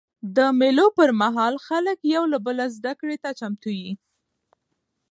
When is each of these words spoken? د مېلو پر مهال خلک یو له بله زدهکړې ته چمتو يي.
د 0.35 0.37
مېلو 0.59 0.87
پر 0.97 1.09
مهال 1.21 1.55
خلک 1.67 1.97
یو 2.15 2.23
له 2.33 2.37
بله 2.45 2.65
زدهکړې 2.77 3.17
ته 3.23 3.29
چمتو 3.39 3.69
يي. 3.81 3.91